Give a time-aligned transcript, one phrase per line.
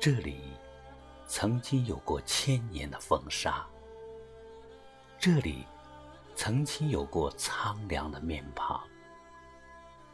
[0.00, 0.40] 这里
[1.26, 3.66] 曾经有过千年的风沙，
[5.18, 5.66] 这里
[6.36, 8.80] 曾经有过苍凉的面庞，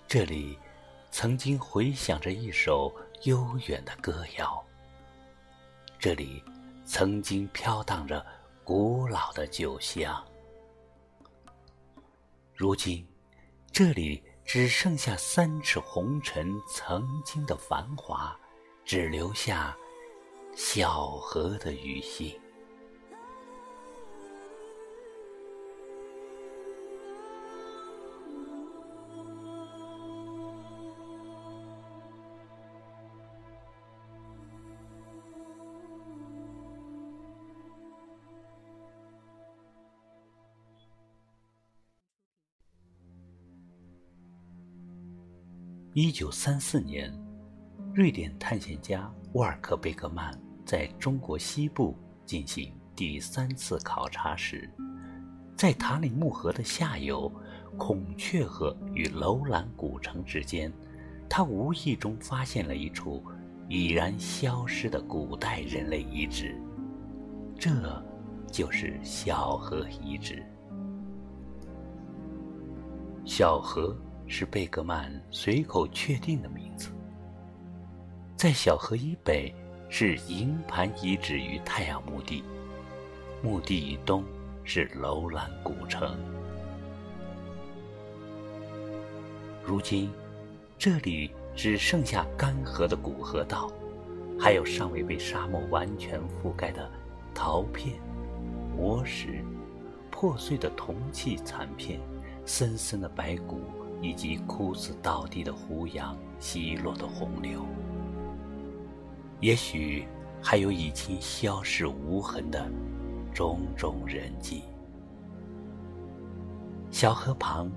[0.09, 0.59] 这里
[1.11, 2.91] 曾经回响着一首
[3.25, 4.65] 悠远的歌谣，
[5.99, 6.43] 这里
[6.87, 8.25] 曾经飘荡着
[8.65, 10.25] 古老的酒香。
[12.55, 13.07] 如今，
[13.71, 18.35] 这里只剩下三尺红尘曾经的繁华。
[18.85, 19.75] 只留下
[20.55, 22.39] 小河的余兴。
[45.95, 47.24] 一九三四年。
[47.95, 54.69] 瑞典探险家沃尔克·贝格曼在中国西部进行第三次考察时，
[55.57, 57.31] 在塔里木河的下游
[57.79, 60.73] 孔雀河与楼兰古城之间，
[61.29, 63.23] 他无意中发现了一处
[63.69, 66.61] 已然消失的古代人类遗址，
[67.57, 67.71] 这
[68.51, 70.45] 就是小河遗址。
[73.25, 76.91] 小河是贝格曼随口确定的名字。
[78.45, 79.55] 在小河以北
[79.89, 82.45] 是营盘遗址与太阳墓地，
[83.43, 84.23] 墓地以东
[84.65, 86.15] 是楼兰古城。
[89.65, 90.13] 如今，
[90.77, 93.73] 这里只剩下干涸的古河道，
[94.39, 96.87] 还有尚未被沙漠完全覆盖的
[97.35, 97.99] 陶片、
[98.77, 99.43] 磨石、
[100.11, 101.99] 破碎的铜器残片、
[102.45, 103.63] 森森的白骨，
[104.03, 107.65] 以及枯死倒地的胡杨、稀落的洪流。
[109.45, 110.09] 也许
[110.43, 112.67] 还有已经消失无痕的
[113.31, 114.63] 种种人迹。
[116.91, 117.71] 小河旁，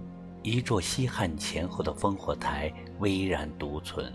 [0.43, 4.09] 一座西汉前后的烽火台巍然独存。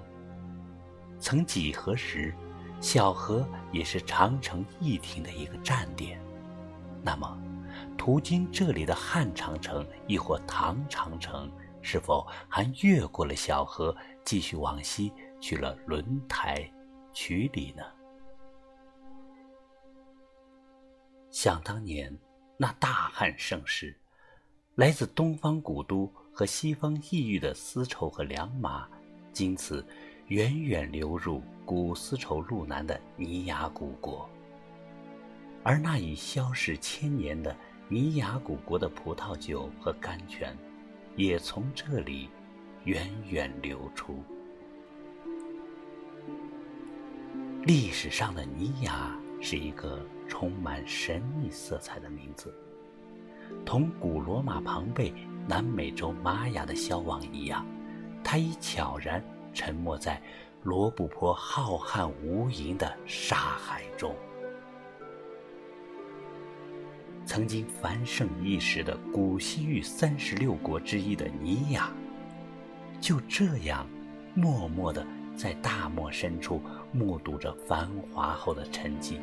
[1.21, 2.35] 曾几何时，
[2.81, 6.19] 小河也是长城驿亭的一个站点。
[7.03, 7.39] 那么，
[7.99, 11.53] 途经这里的汉长城亦或唐长城，
[11.83, 16.67] 是否还越过了小河，继续往西去了轮台？
[17.13, 17.83] 曲里呢？
[21.31, 22.17] 想当年，
[22.57, 23.97] 那大汉盛世，
[24.75, 28.89] 来自东方古都和西方异域的丝绸和良马，
[29.33, 29.85] 经此
[30.29, 34.29] 远远流入古丝绸路南的尼雅古国。
[35.63, 37.57] 而那已消逝千年的
[37.89, 40.57] 尼雅古国的葡萄酒和甘泉，
[41.17, 42.29] 也从这里
[42.85, 44.23] 源远流出。
[47.65, 52.53] 历史上的尼雅是一个充满神秘色彩的名字，
[53.65, 55.15] 同古罗马庞贝、
[55.47, 57.65] 南美洲玛雅的消亡一样，
[58.25, 59.23] 它已悄然
[59.55, 60.21] 沉没在
[60.65, 64.13] 罗布泊浩瀚无垠的沙海中。
[67.25, 71.93] 曾经繁盛一时的古西域三十六国之一的尼雅，
[73.01, 73.87] 就这样
[74.35, 75.07] 默默地
[75.37, 76.61] 在大漠深处。
[76.95, 79.17] 目睹着繁华后的沉寂，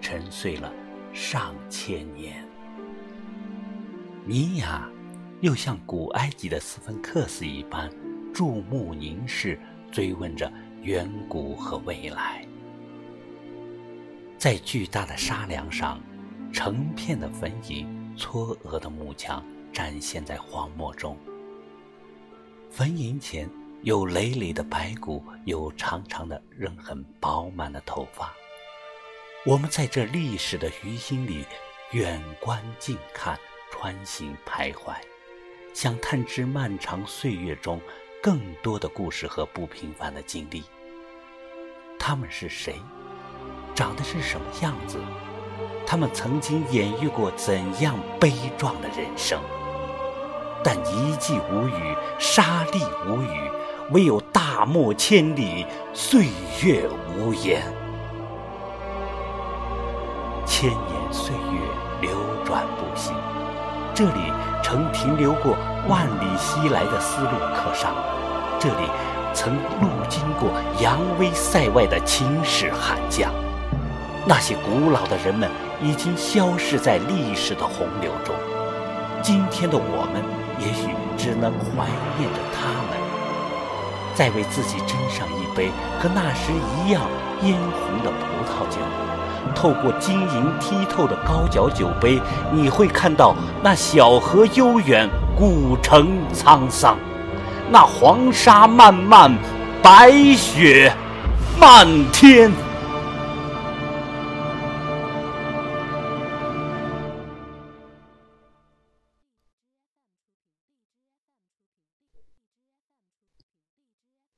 [0.00, 0.72] 沉睡了
[1.12, 2.46] 上千年。
[4.24, 4.88] 尼雅
[5.40, 7.90] 又像古埃及的斯芬克斯一般，
[8.32, 9.58] 注目凝视，
[9.90, 10.48] 追问着
[10.82, 12.46] 远古和未来。
[14.38, 16.00] 在巨大的沙梁上，
[16.52, 17.84] 成片的坟茔、
[18.16, 21.16] 嵯峨的墓墙展现在荒漠中。
[22.70, 23.50] 坟茔前。
[23.86, 28.34] 有累累的白骨，有长长的、仍很饱满的头发。
[29.44, 31.44] 我们在这历史的余兴里
[31.92, 33.38] 远观近看，
[33.70, 34.92] 穿行徘徊，
[35.72, 37.80] 想探知漫长岁月中
[38.20, 40.64] 更多的故事和不平凡的经历。
[41.96, 42.74] 他们是谁？
[43.72, 44.98] 长得是什么样子？
[45.86, 49.40] 他们曾经演绎过怎样悲壮的人生？
[50.64, 53.22] 但一季无语，沙砾无。
[53.92, 56.26] 唯有大漠千里，岁
[56.62, 57.62] 月无言。
[60.44, 61.60] 千年岁月
[62.00, 62.10] 流
[62.44, 63.12] 转不息，
[63.94, 65.56] 这里曾停留过
[65.86, 67.94] 万里西来的丝路客商，
[68.58, 68.90] 这里
[69.32, 70.50] 曾路经过
[70.80, 73.32] 扬威塞外的秦始悍将。
[74.26, 75.48] 那些古老的人们
[75.80, 78.34] 已经消逝在历史的洪流中，
[79.22, 80.20] 今天的我们
[80.58, 81.86] 也许只能怀
[82.18, 83.05] 念着他们。
[84.16, 85.70] 再为自己斟上一杯
[86.00, 87.02] 和那时一样
[87.42, 88.80] 嫣红的葡萄酒。
[89.54, 92.20] 透过晶莹剔透的高脚酒杯，
[92.50, 96.96] 你会看到那小河悠远，古城沧桑，
[97.70, 99.32] 那黄沙漫漫，
[99.82, 100.92] 白雪
[101.60, 102.50] 漫天。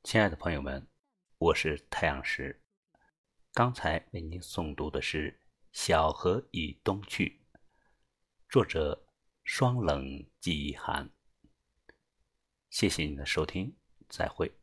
[0.09, 0.89] 亲爱的朋友们，
[1.37, 2.63] 我是太阳石。
[3.53, 5.31] 刚才为您诵读的是
[5.71, 7.43] 《小河已东去》，
[8.49, 9.07] 作者
[9.45, 11.11] 双冷季寒。
[12.71, 13.77] 谢谢您的收听，
[14.09, 14.58] 再会。